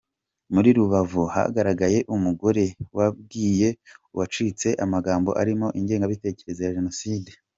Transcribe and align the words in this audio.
Muri 0.53 0.69
Rubavu 0.77 1.23
hagaragaye 1.35 1.99
umugore 2.15 2.63
wabwiye 2.97 3.67
uwacitse 4.13 4.67
amagambo 4.85 5.29
arimo 5.41 5.67
ingengabitekerezo 5.79 6.61
ya 6.63 6.75
Jenoside. 6.77 7.31